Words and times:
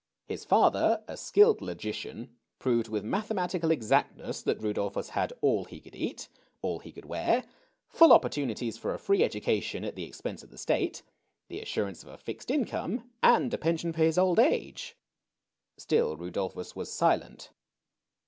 His 0.25 0.45
father, 0.45 1.03
a 1.07 1.15
skilled 1.15 1.61
logician, 1.61 2.31
proved 2.57 2.87
with 2.87 3.03
mathe 3.03 3.29
matical 3.31 3.69
exactness 3.69 4.41
that 4.41 4.57
Rudolphus 4.59 5.09
had 5.09 5.31
all 5.41 5.65
he 5.65 5.79
could 5.79 5.95
eat; 5.95 6.27
all 6.63 6.79
he 6.79 6.91
could 6.91 7.05
wear; 7.05 7.43
full 7.87 8.11
opportunities 8.11 8.79
for 8.79 8.95
a 8.95 8.97
free 8.97 9.23
education 9.23 9.83
at 9.83 9.93
the 9.95 10.05
expense 10.05 10.41
of 10.41 10.49
the 10.49 10.57
State; 10.57 11.03
the 11.49 11.61
assurance 11.61 12.01
of 12.01 12.09
a 12.09 12.17
fixed 12.17 12.49
income, 12.49 13.11
and 13.21 13.53
a 13.53 13.59
pension 13.59 13.93
for 13.93 13.99
his 14.01 14.17
old 14.17 14.39
age. 14.39 14.97
Still 15.77 16.17
Rudolphus 16.17 16.75
was 16.75 16.91
silent. 16.91 17.51